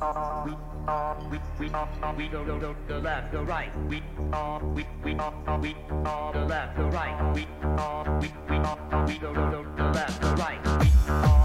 [0.00, 1.68] we
[2.16, 4.02] we go go go the left the right we
[4.74, 5.14] we we
[5.60, 5.76] we
[6.32, 7.46] the left the right we
[8.20, 8.58] we we
[9.06, 11.39] we go go go the left the right we Ah,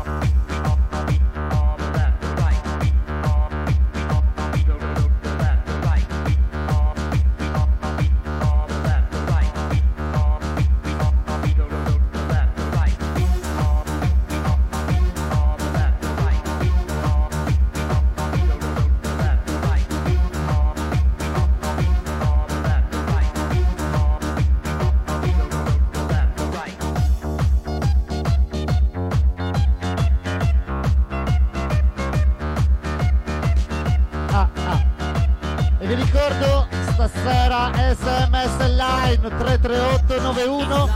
[39.29, 40.89] 338 91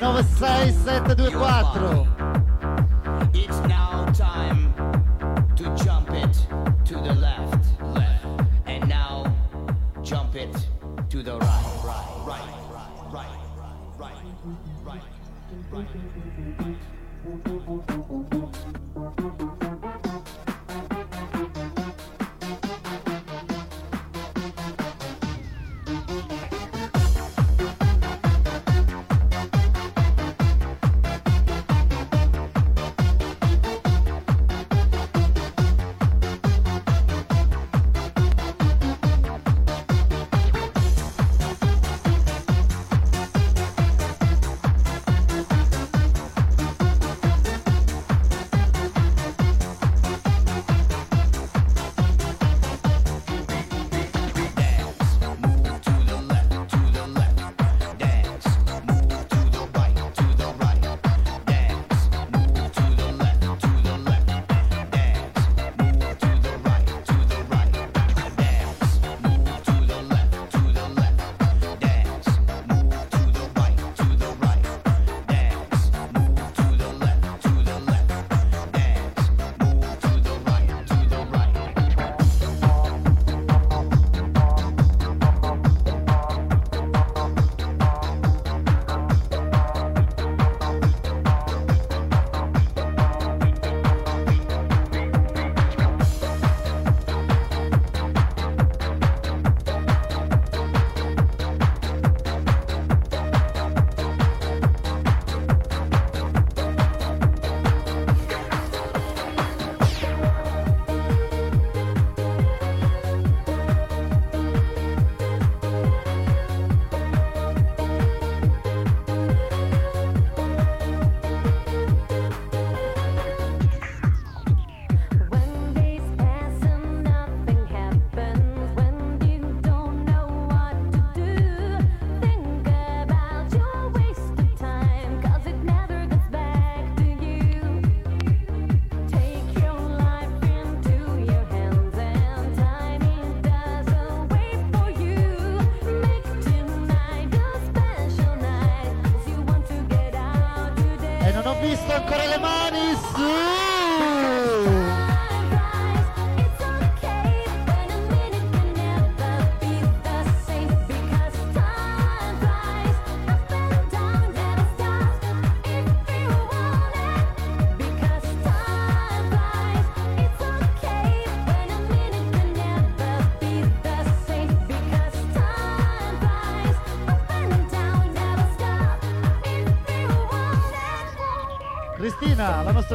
[0.00, 2.11] 96724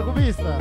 [0.03, 0.57] Cristina,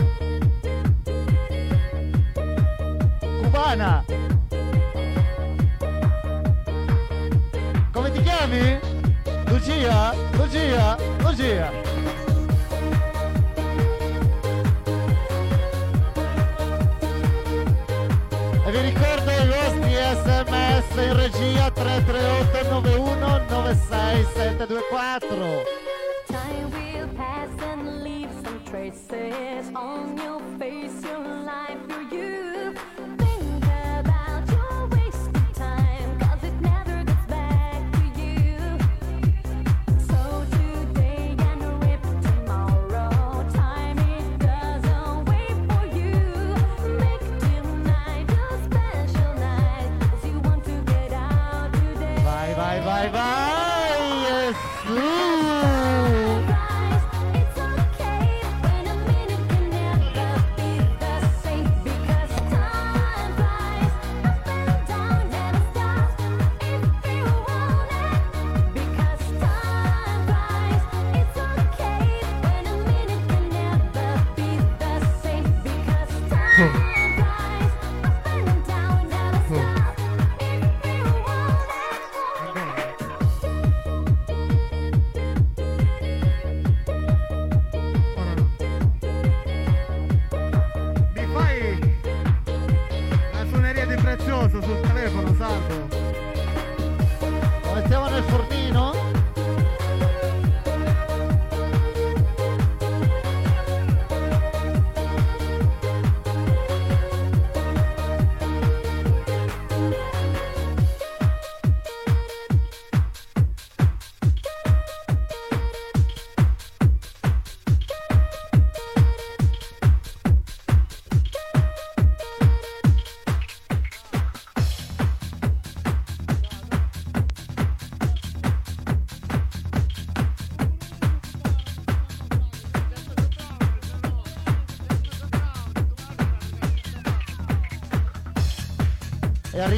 [97.86, 98.85] Esteban Esfortino.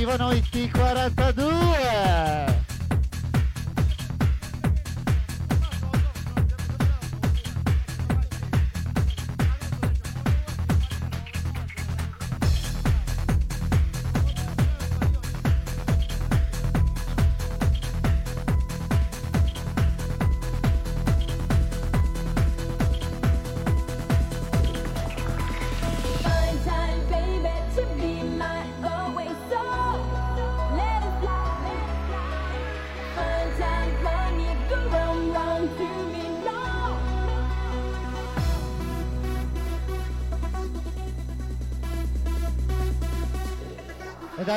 [0.08, 1.17] arrivano i T40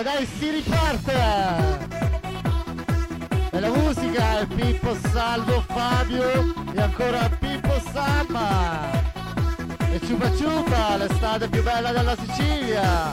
[0.01, 1.13] Allora, dai, si riparte!
[3.51, 8.89] e la musica è Pippo Salvo Fabio e ancora Pippo Salma!
[9.91, 13.10] E Ciupa Ciupa, l'estate più bella della Sicilia!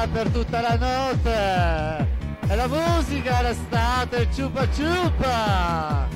[0.00, 2.18] musica per tutta la notte!
[2.46, 6.08] E la musica l'estate, ciupa ciupa!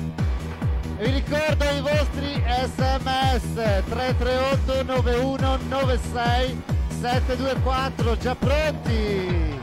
[0.97, 6.63] e Vi ricordo i vostri sms 338 9196
[6.99, 9.53] 724, già pronti!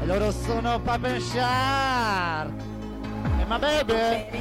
[0.00, 2.52] E loro sono Papen Shark!
[3.40, 4.33] E ma bebe!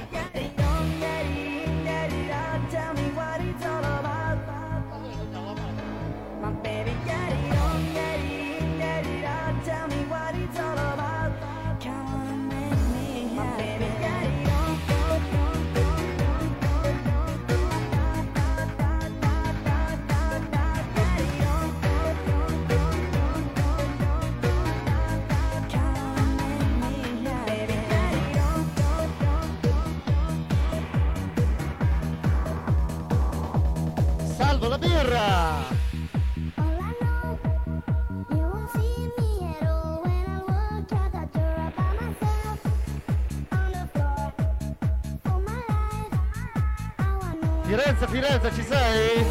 [48.94, 49.26] vai!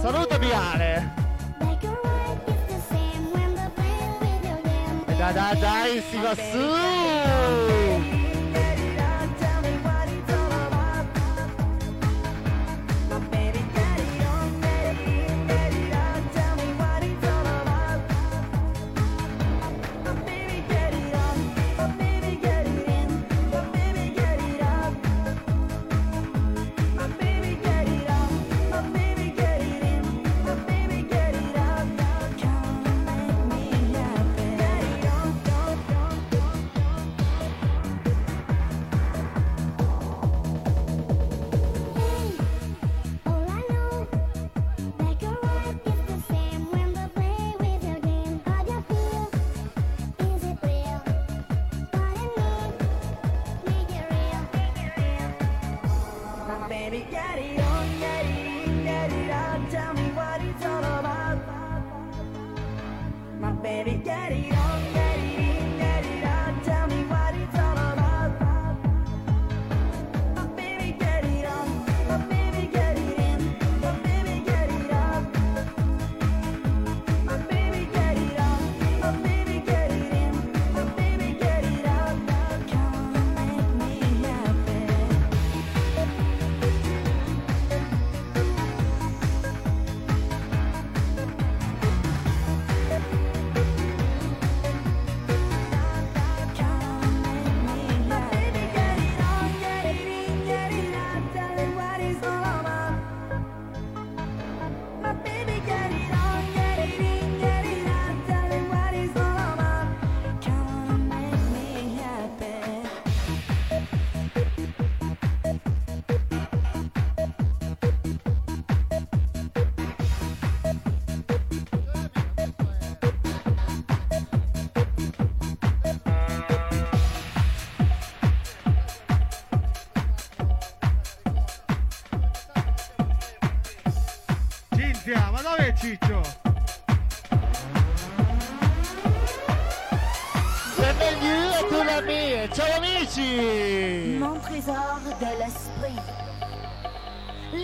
[0.00, 1.12] Saluto Biale!
[5.16, 7.83] Dai dai dai, si va su!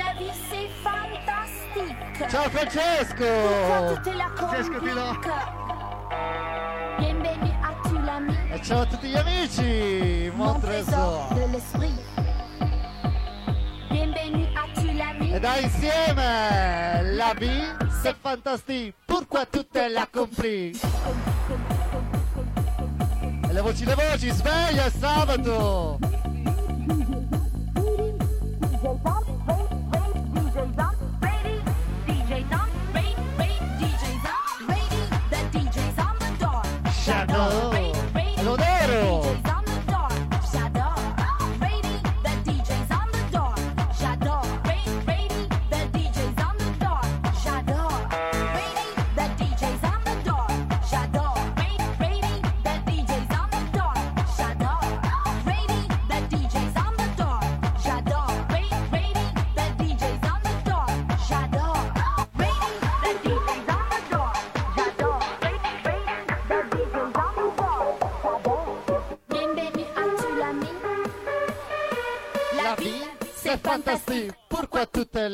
[0.00, 2.30] la vie, c'est fantastique.
[2.30, 3.24] Ciao Francesco.
[3.24, 4.80] Pourquoi tu te la Francesco
[6.98, 7.50] Bienvenue
[8.04, 8.36] l'ami.
[8.52, 10.30] E ciao a tutti gli amici.
[10.34, 11.34] Mon, Mon trésor.
[11.34, 11.94] De l'esprit.
[13.90, 15.34] Bienvenue à tous l'ami.
[15.34, 17.16] E dai insieme.
[17.16, 17.64] La vie,
[18.02, 18.94] c'est fantastique.
[19.06, 20.72] Pourquoi tu la compris?
[23.48, 26.10] E le voci, le voci, sveglia sabato!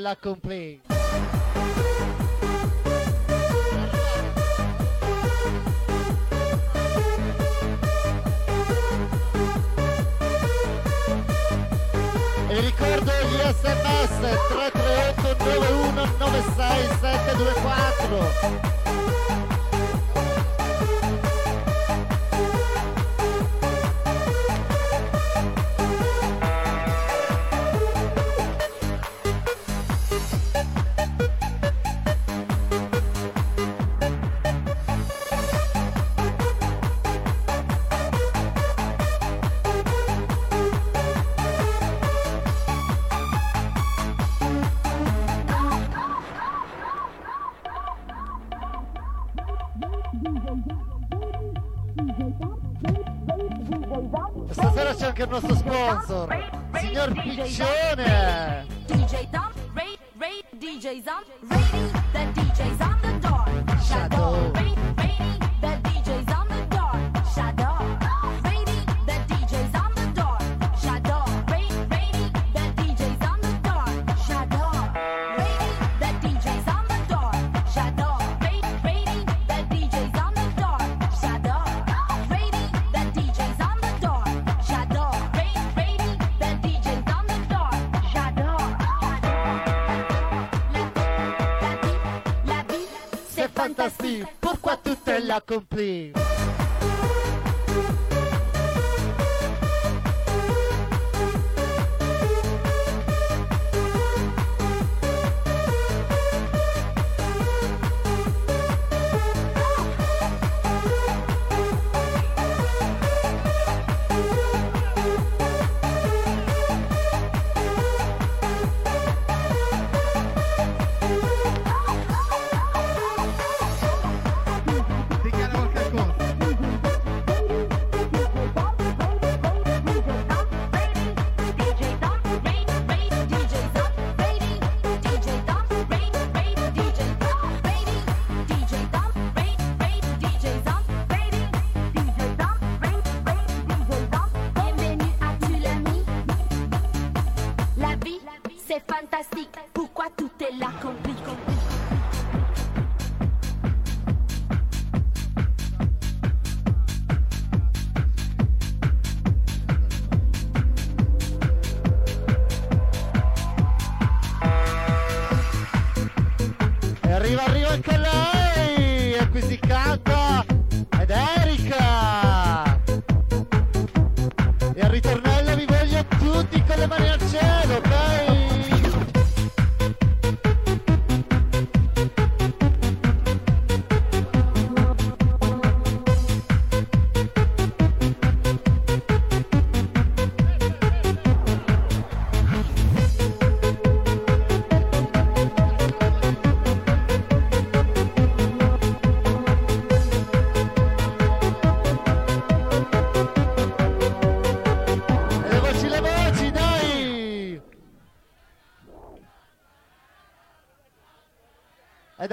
[0.06, 0.80] la complain.
[12.48, 18.75] E ricordo gli sms 338 91 96 724
[94.96, 96.25] Usted la cumplí.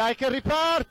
[0.03, 0.82] Dai che riparte!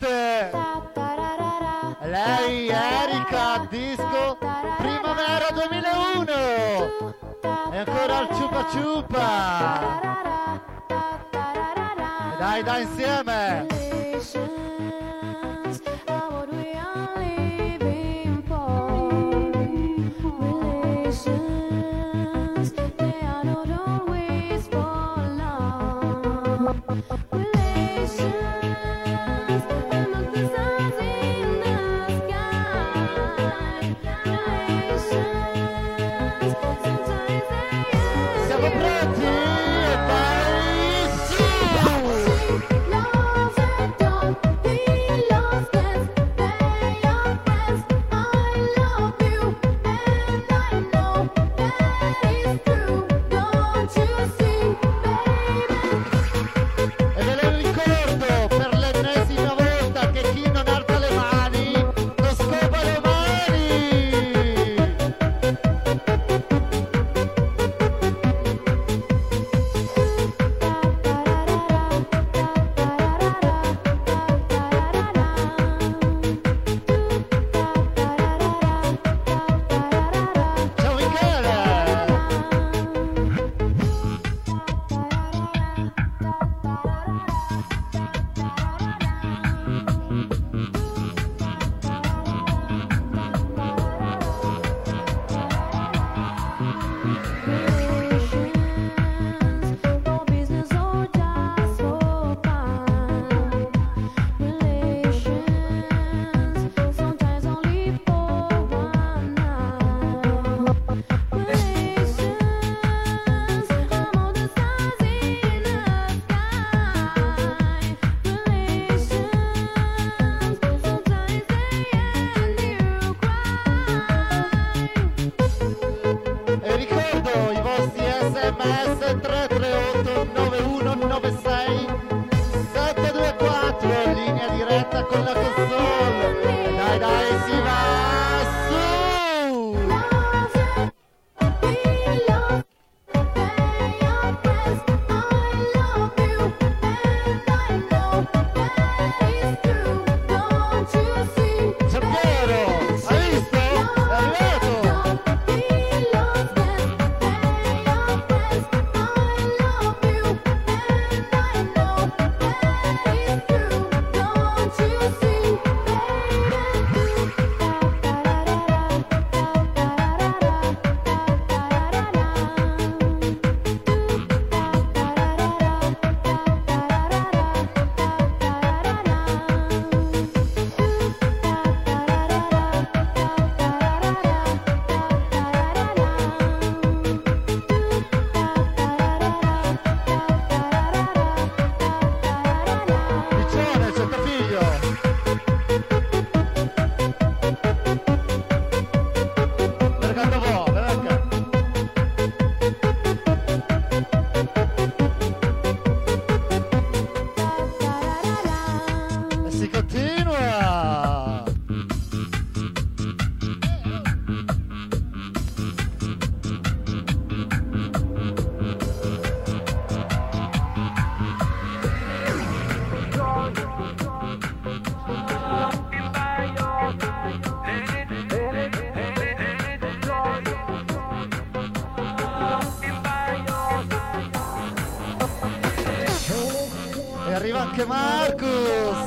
[237.73, 238.99] Mark Marcus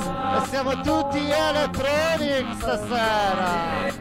[0.42, 3.94] e siamo tutti electronic stasera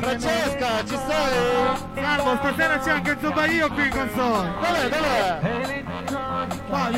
[0.00, 1.76] Francesca ci sei?
[1.94, 4.88] Salvo stasera c'è anche il Zubaio qui in console Dov'è?
[4.88, 5.84] Dov'è?
[6.68, 6.90] Qua,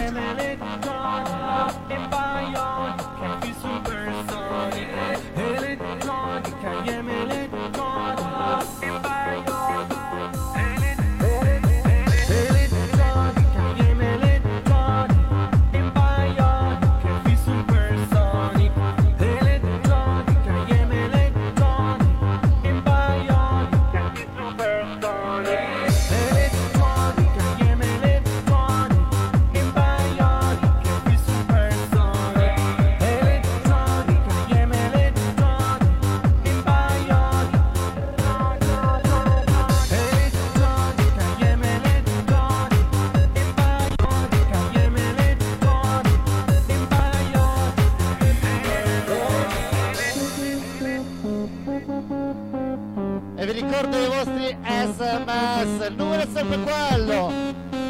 [56.39, 57.33] sempre quello,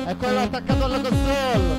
[0.06, 1.77] è quello attaccato alla console.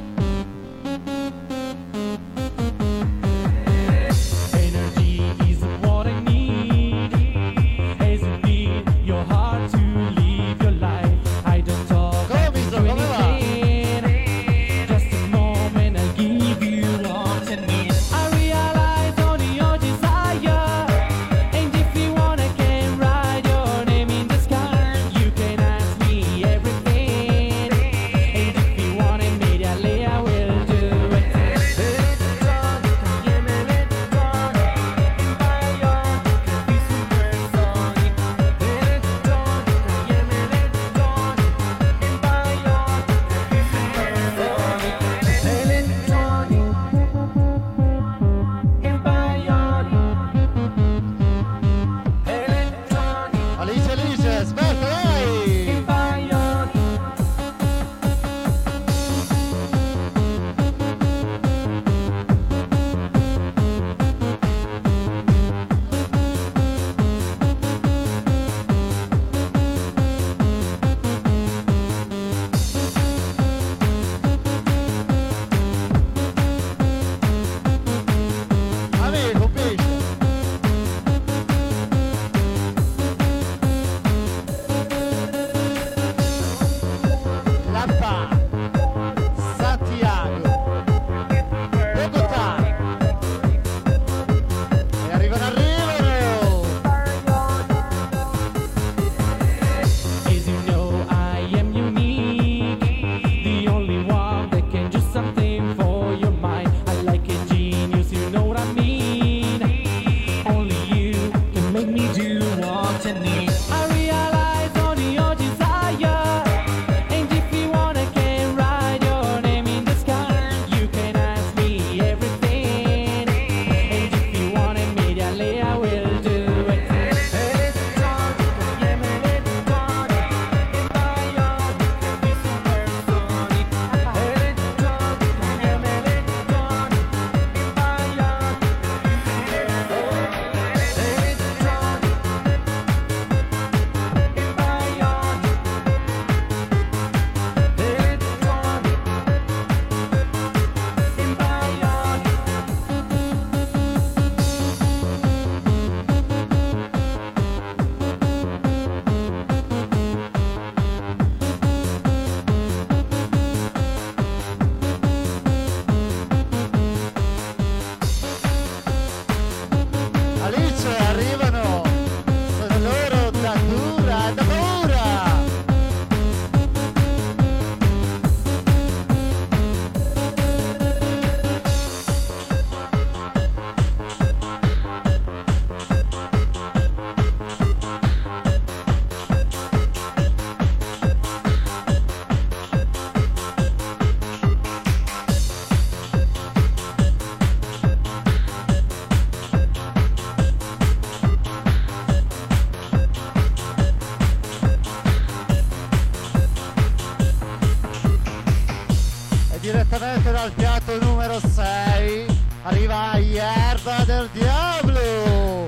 [210.39, 212.25] Dal piatto numero 6
[212.63, 215.65] arriva Yerba del Diablo.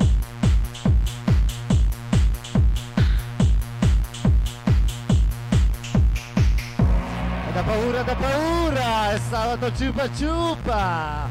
[7.47, 11.27] E da paura, da paura, è sabato ciupa ciupa.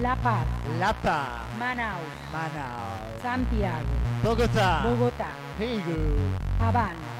[0.00, 0.46] La Paz,
[0.78, 2.00] La Pa, Manaus,
[2.32, 3.86] Manaus, Santiago,
[4.20, 6.18] Bogotà, Bogotá, Higu,
[6.58, 7.12] Habana,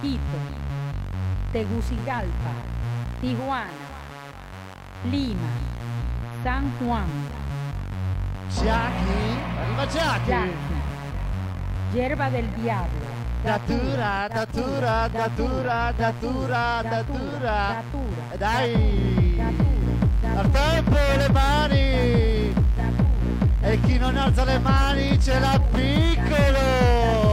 [0.00, 0.38] Quito,
[1.50, 2.59] Tegucigalpa,
[3.20, 3.68] Tijuana,
[5.10, 5.48] Lima,
[6.42, 7.06] San Juan,
[8.48, 10.30] Jackie, arriva Jackie.
[10.30, 10.78] Yaqui,
[11.92, 13.10] Yerba del Diablo,
[13.42, 17.82] Datura, datura, datura, datura, datura.
[17.82, 19.38] Datura, dai!
[20.36, 22.54] Al tempo le mani!
[23.60, 27.29] E chi non alza le mani ce l'ha piccolo!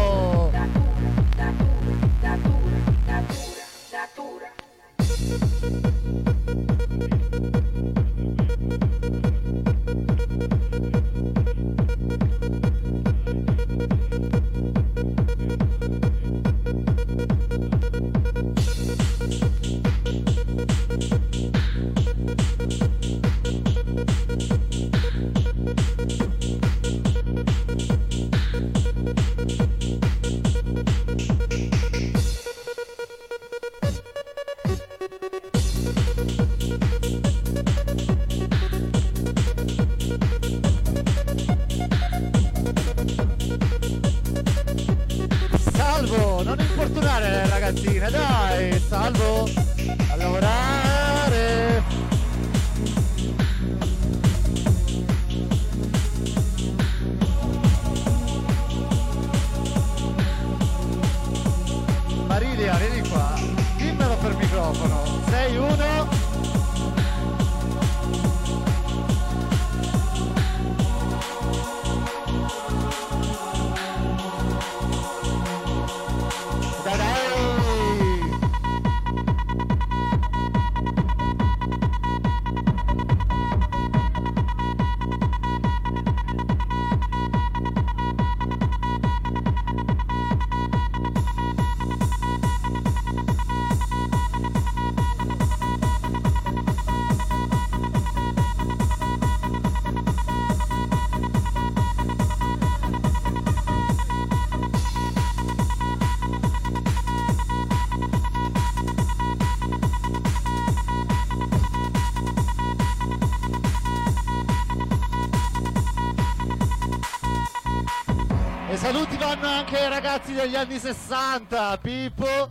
[120.38, 122.50] Degli anni 60, Pippo,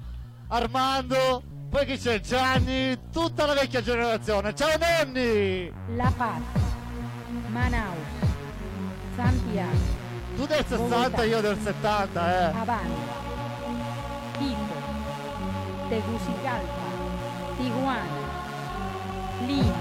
[0.49, 2.19] Armando, poi chi c'è?
[2.19, 4.53] Gianni, tutta la vecchia generazione.
[4.57, 5.73] Ciao Nenni!
[5.95, 6.41] La Paz,
[7.53, 7.97] Manaus,
[9.15, 9.79] Santiago,
[10.35, 12.57] Tu del 60, io del 70, eh.
[12.57, 12.95] Habana,
[14.37, 14.75] Quito,
[15.89, 16.87] Tegucigalpa,
[17.57, 18.05] Tijuana,
[19.47, 19.75] Lima,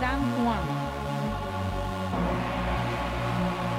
[0.00, 0.66] San Juan,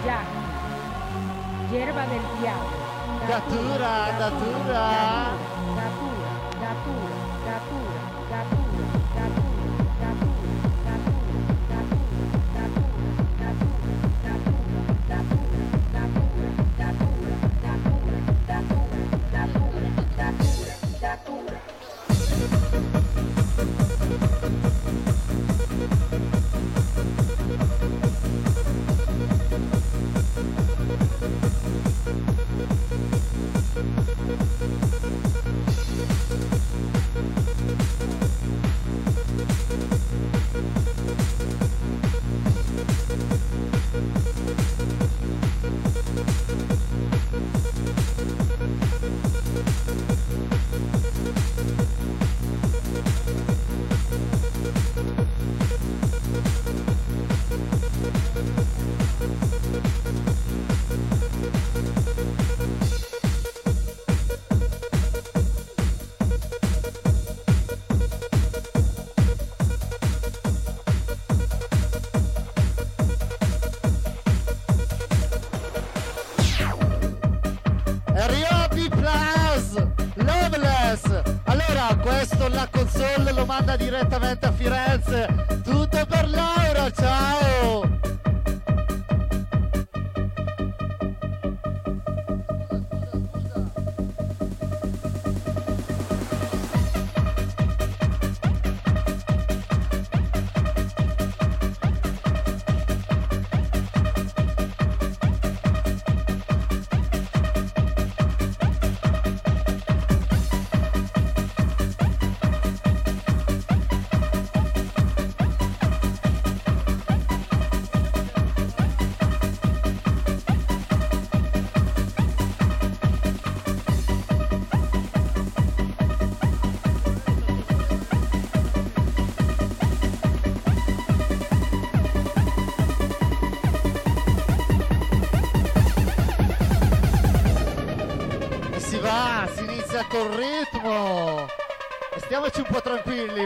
[0.06, 2.87] Yaqui, Yerba del Diablo,
[3.28, 4.16] datura.
[4.18, 5.37] Datura,
[83.48, 85.47] console lo manda direttamente a Firenze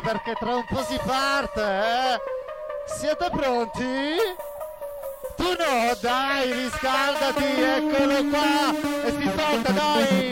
[0.01, 2.19] perché tra un po' si parte, eh?
[2.97, 4.15] Siete pronti?
[5.35, 9.05] Tu no, dai, riscaldati, eccolo qua!
[9.05, 10.30] E si solta, dai!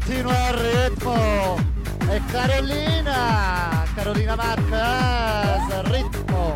[0.00, 1.58] continua il ritmo.
[2.08, 6.54] E Carolina Carolina Marquez ritmo.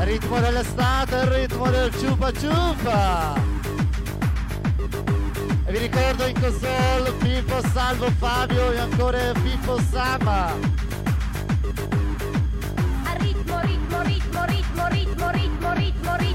[0.00, 3.34] Ritmo dell'estate ritmo del ciupa ciupa.
[5.66, 10.82] E vi ricordo in console Pippo Salvo Fabio e ancora Pippo Sama
[13.18, 16.33] ritmo ritmo ritmo ritmo ritmo ritmo ritmo ritmo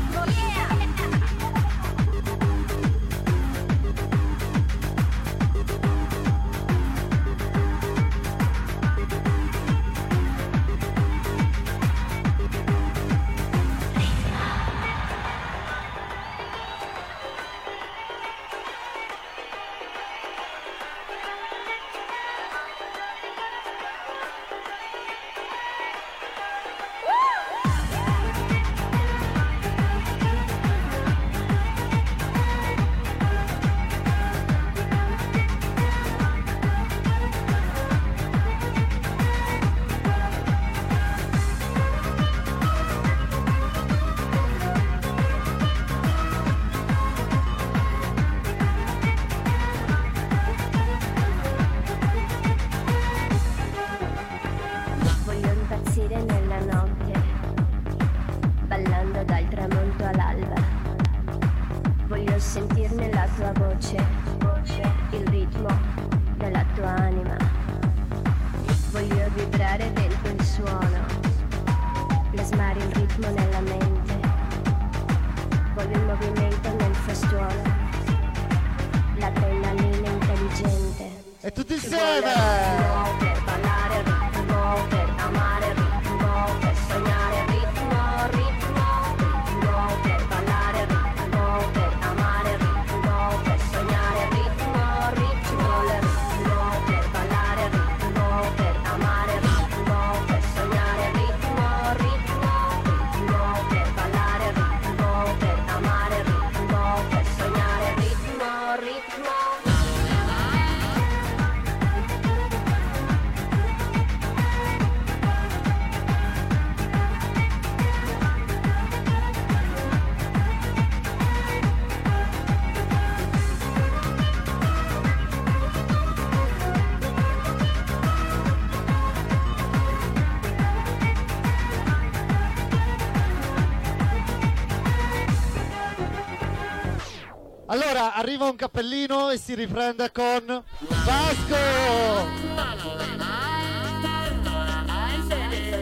[138.20, 140.64] arriva un cappellino e si riprende con
[141.06, 141.56] Vasco!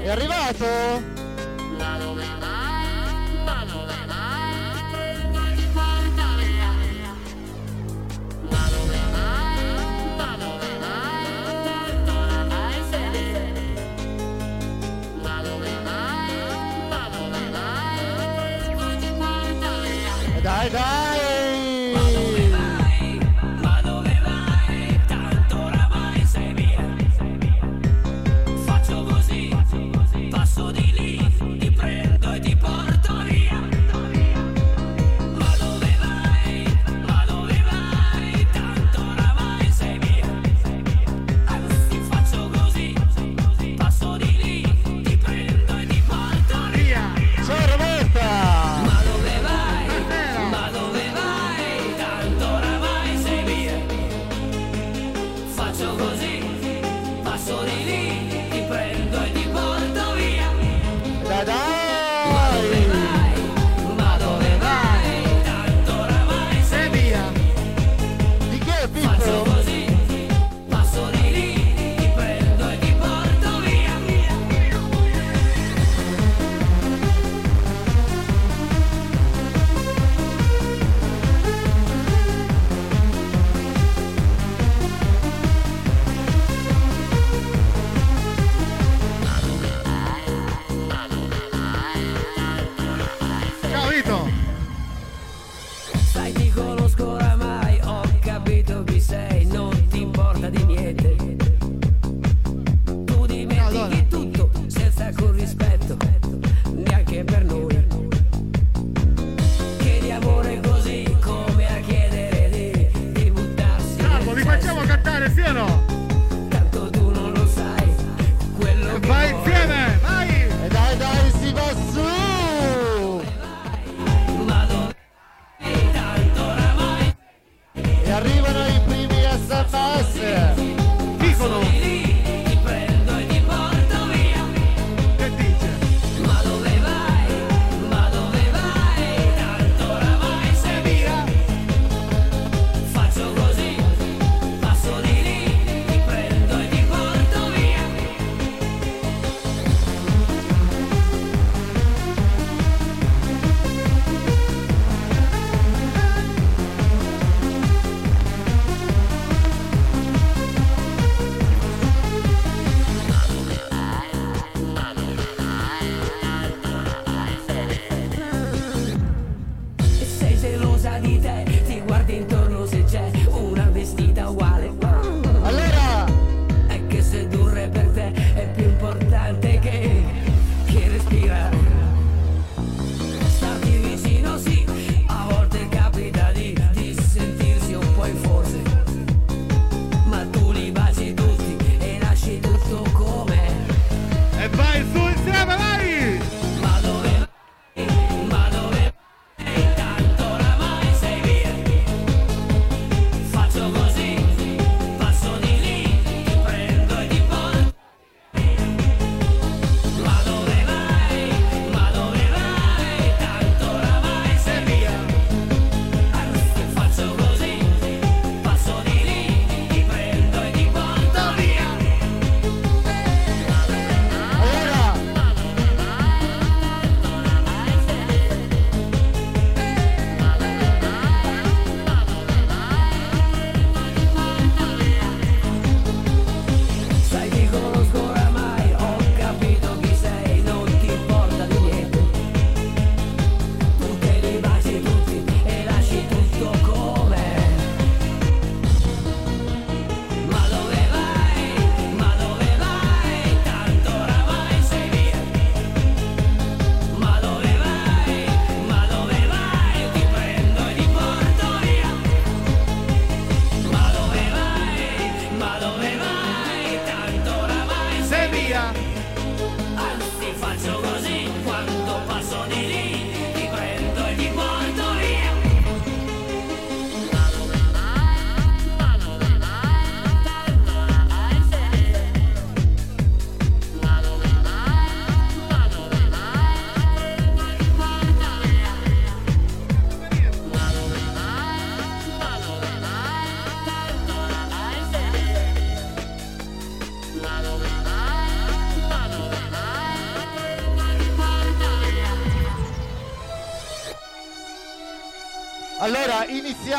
[0.03, 1.26] È arrivato?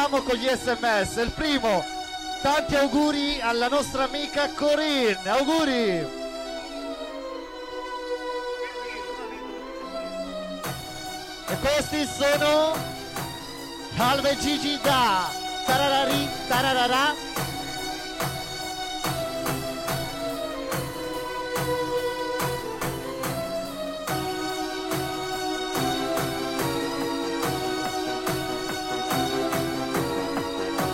[0.09, 1.16] Iniziamo con gli sms.
[1.16, 1.84] Il primo,
[2.42, 5.28] tanti auguri alla nostra amica Corinne.
[5.28, 6.16] Auguri!
[11.50, 12.76] E questi sono
[13.96, 15.28] Alve Gigi da
[15.66, 17.28] Tararari Tararara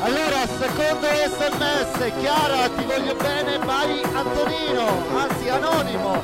[0.05, 6.23] Allora, secondo sms, Chiara, ti voglio bene, vai Antonino, anzi anonimo.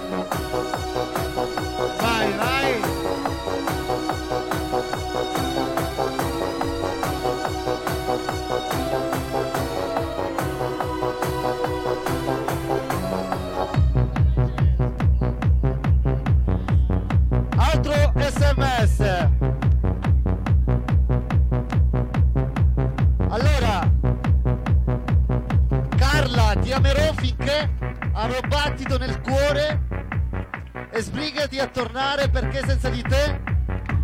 [31.82, 33.40] Tornare perché senza di te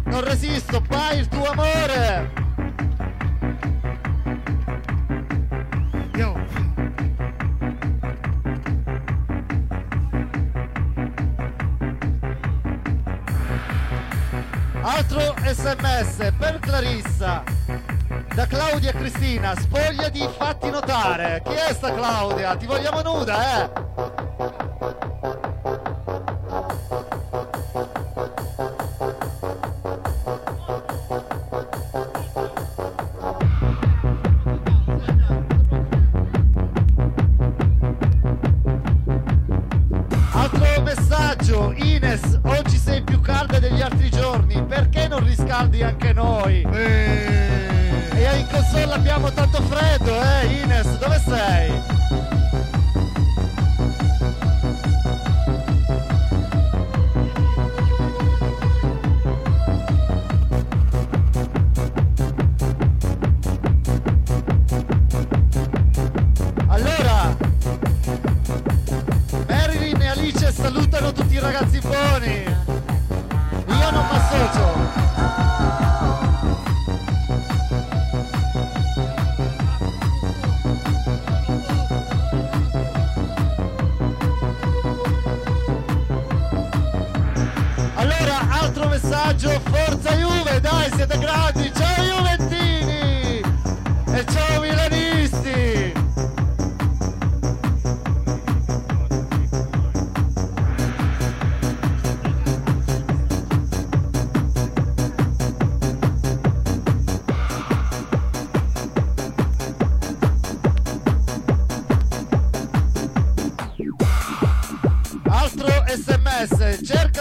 [0.05, 2.45] non resisto, pai il tuo amore.
[14.81, 17.43] Altro sms per Clarissa.
[18.35, 21.43] Da Claudia e Cristina, spogliati, fatti notare.
[21.45, 22.57] Chi è sta Claudia?
[22.57, 23.86] Ti vogliamo nuda, eh?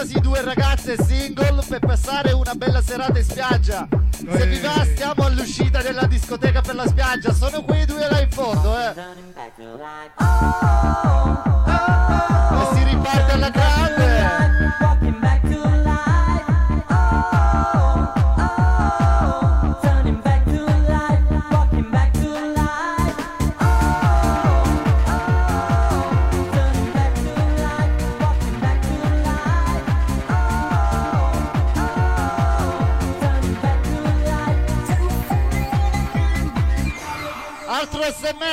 [0.06, 3.88] Cercasi due ragazze single per passare una bella serata in spiaggia.
[4.10, 8.30] Se vi va stiamo all'uscita della discoteca per la spiaggia, sono quei due là in
[8.30, 8.94] fondo, eh.
[11.66, 11.75] E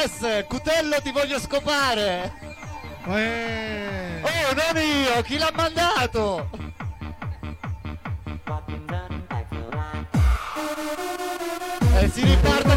[0.08, 2.34] sms, Cutello ti voglio scopare.
[3.08, 4.22] Eh.
[4.22, 6.50] Oh, non io, chi l'ha mandato?
[11.96, 12.73] E si riparte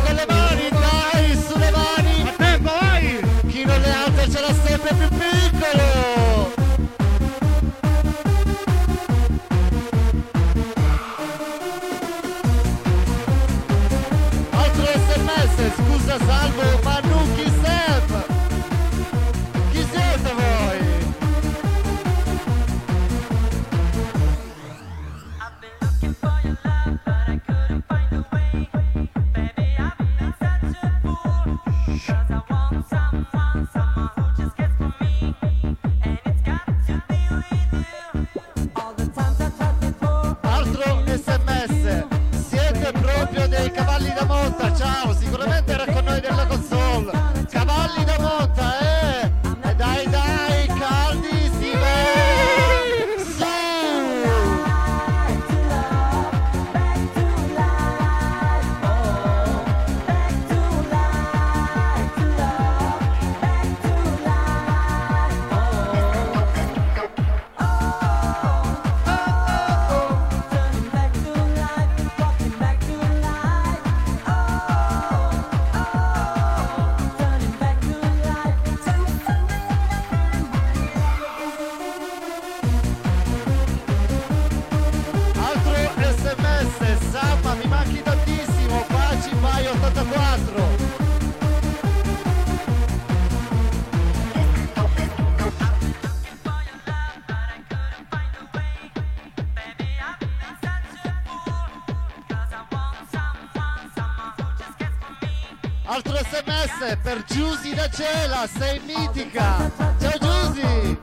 [106.37, 109.71] sms per Giusy da Cela, sei mitica.
[109.99, 110.99] Ciao Giusy.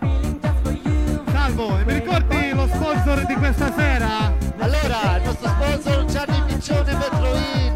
[1.32, 4.32] Salvo, e mi ricordi lo sponsor di questa sera?
[4.60, 7.73] Allora, il nostro sponsor Gianni Piccione Metroin.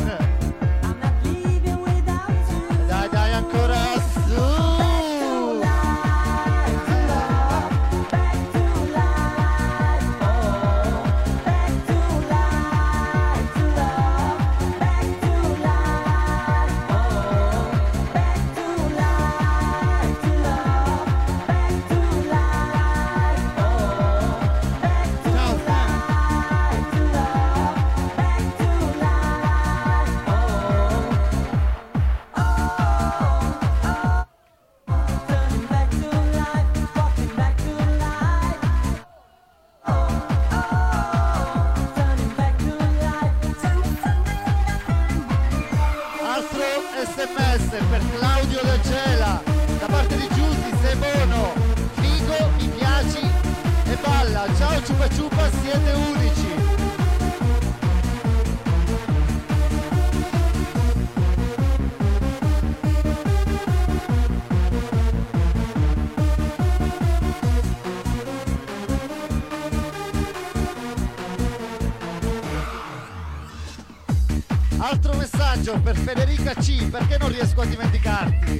[75.67, 78.59] Messaggio per Federica C, perché non riesco a dimenticarti?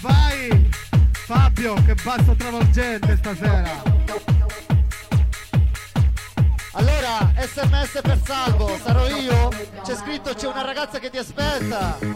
[0.00, 0.70] Vai
[1.12, 3.82] Fabio, che basso travolgente stasera.
[6.76, 9.48] Allora, sms per Salvo, sarò io?
[9.84, 12.13] C'è scritto c'è una ragazza che ti aspetta.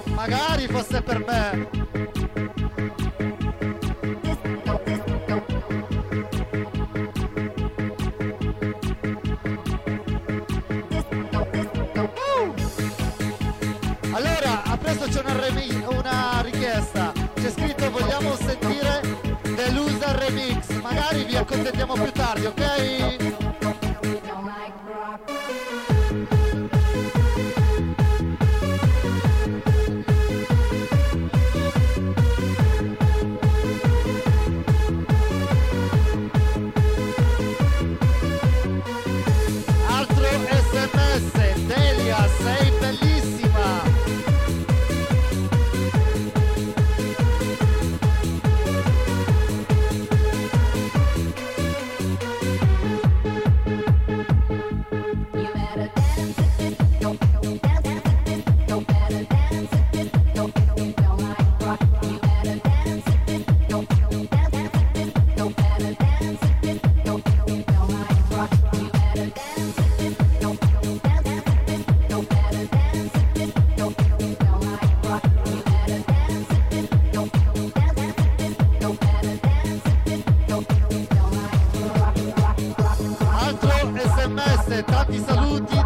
[84.78, 85.77] Sms, tanti saluti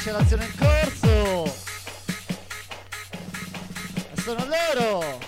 [0.00, 1.44] finisce l'azione in corso.
[4.12, 5.18] E sono loro.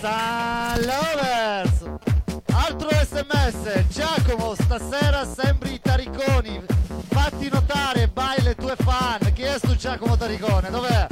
[0.00, 1.84] San Lovers
[2.52, 6.62] altro sms Giacomo stasera sembri tariconi.
[7.08, 9.32] Fatti notare by le tue fan.
[9.32, 10.70] Chi è sto Giacomo Taricone?
[10.70, 11.06] Dov'è?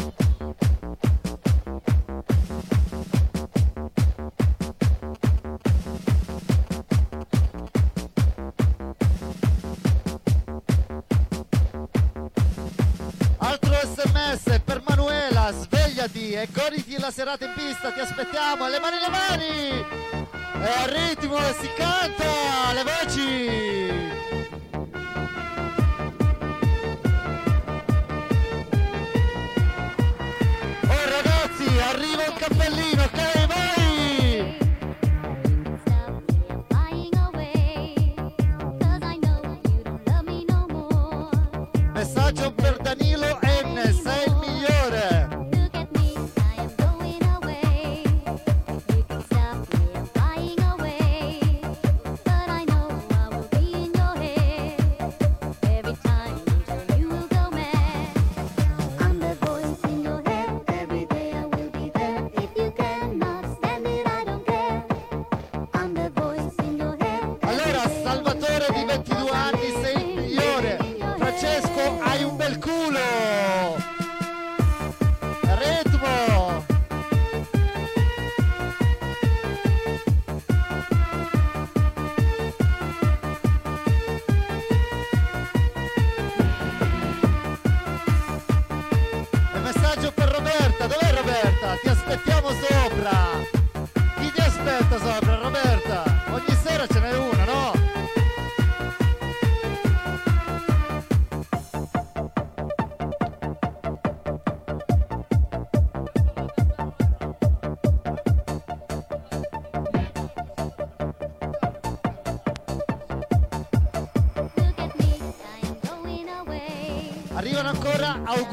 [16.31, 19.85] E goditi la serata in pista, ti aspettiamo, alle mani le mani!
[20.61, 23.97] E al ritmo si canta, le voci!
[30.87, 33.38] Oh ragazzi, arriva un cappellino, ok?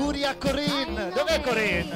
[0.06, 1.10] auguri a Corinne.
[1.15, 1.95] Dov'è Corinne?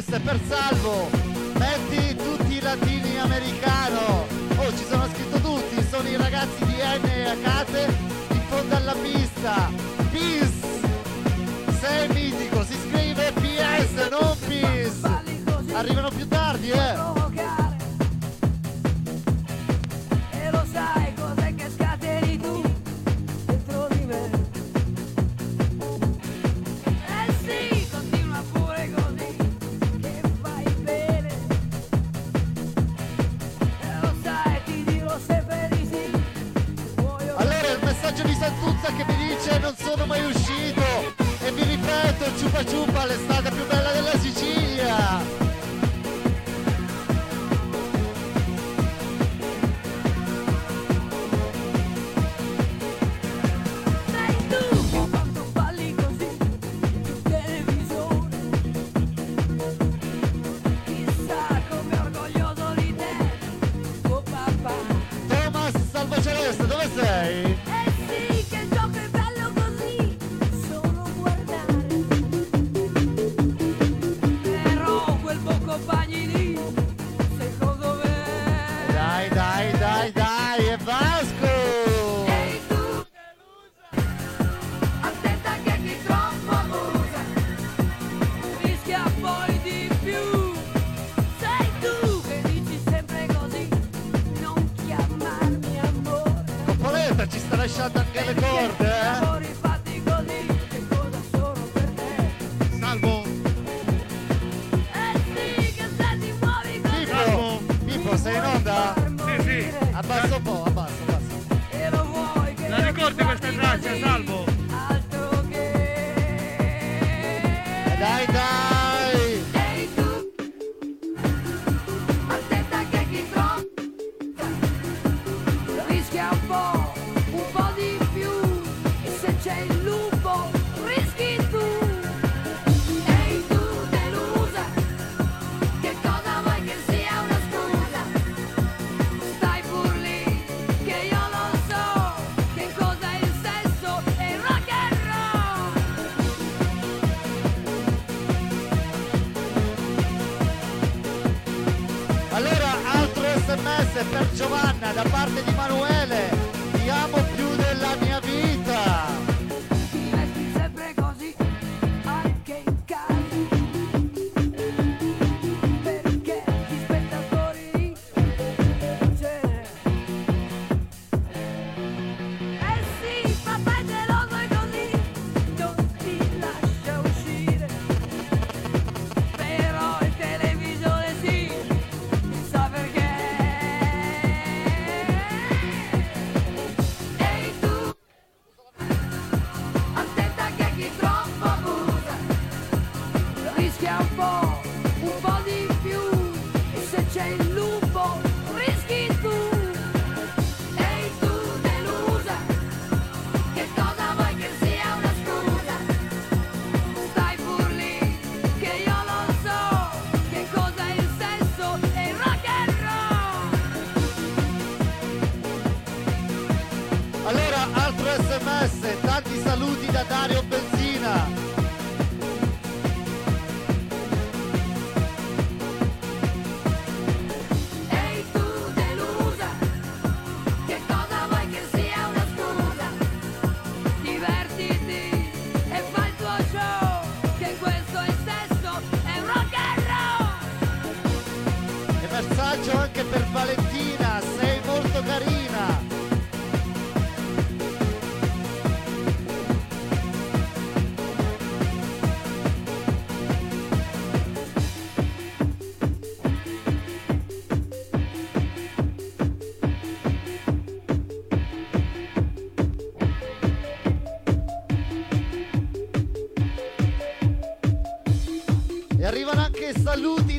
[0.00, 1.07] Per salvo.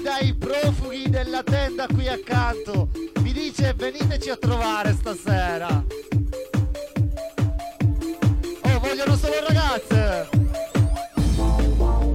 [0.01, 2.89] dai profughi della tenda qui accanto.
[3.21, 5.83] Mi dice veniteci a trovare stasera.
[8.61, 10.29] Oh, vogliono solo ragazze.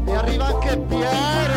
[0.06, 1.53] E arriva anche Piero.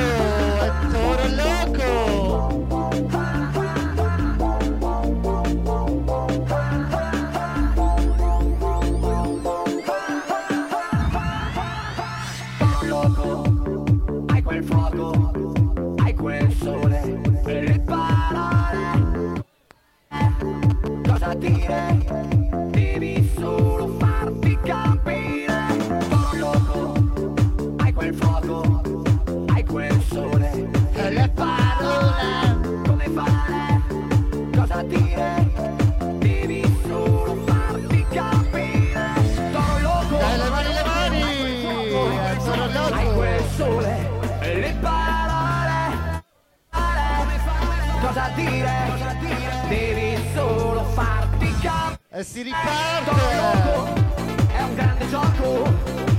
[52.18, 53.12] E si riparte!
[53.12, 53.94] È un grande gioco,
[54.52, 56.17] è un grande gioco.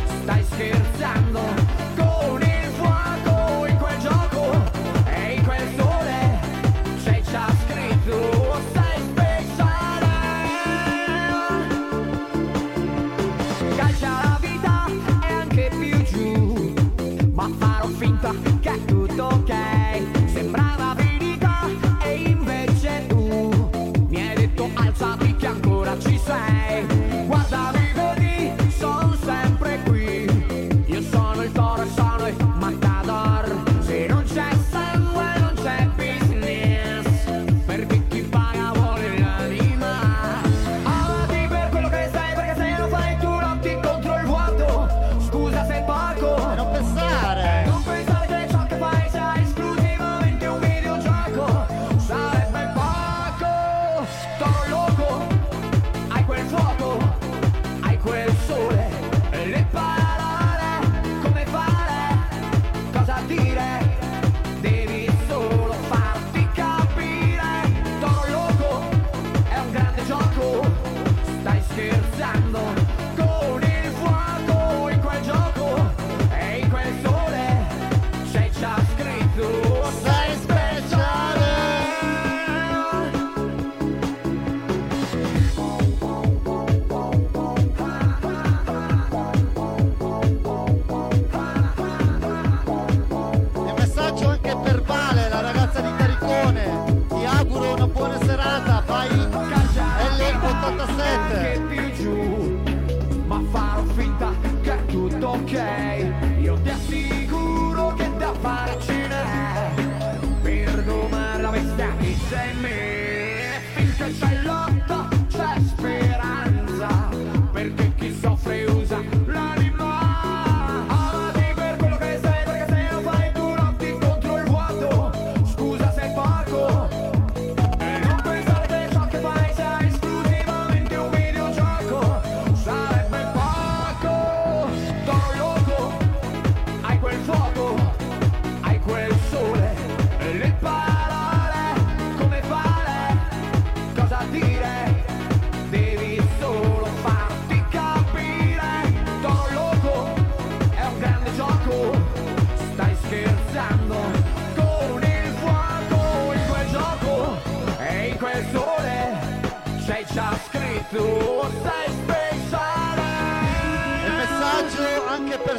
[105.55, 105.88] okay.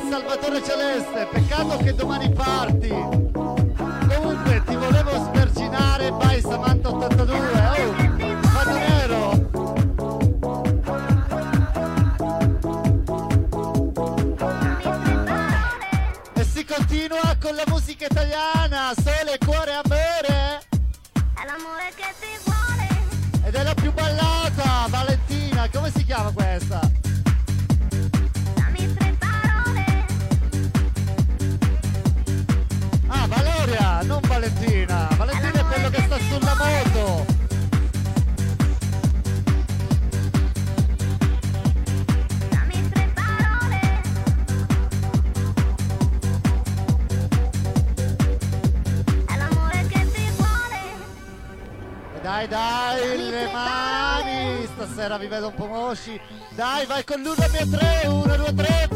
[0.09, 2.89] Salvatore Celeste, peccato che domani parti.
[2.89, 8.08] Comunque ti volevo sverginare, vai Samantha 82, oh!
[56.59, 58.88] Dai, vai con l'1, 2, 3, 1, 2, 3,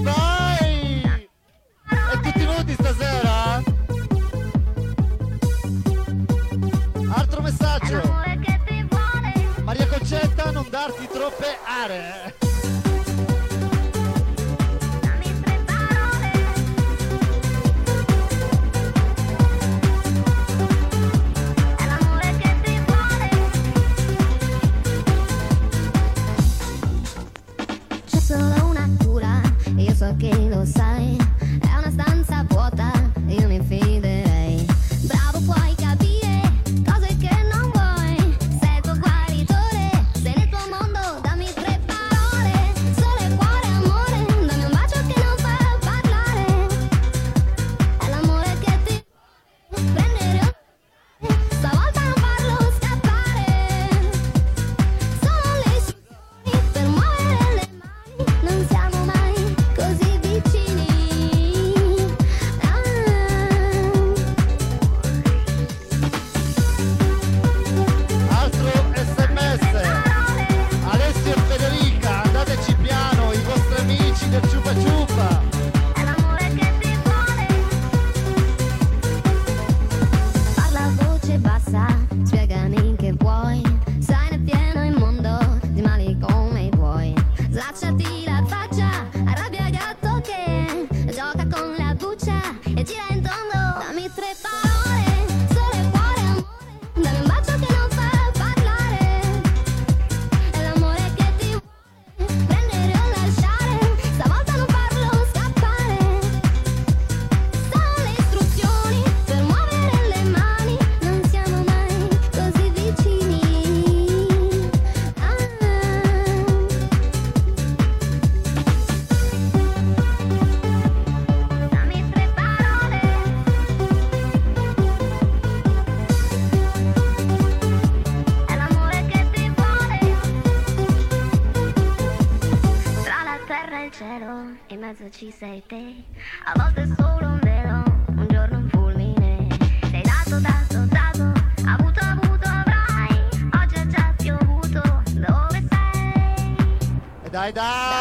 [147.53, 147.92] down.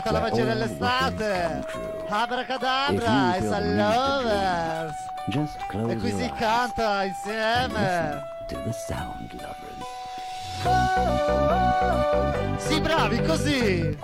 [0.00, 1.64] arrivata la magia dell'estate.
[2.08, 3.42] Abracadabra e
[3.76, 5.08] Lovers.
[5.88, 8.22] E qui si canta insieme.
[10.64, 12.58] Oh, oh, oh.
[12.58, 13.98] Sì, bravi così.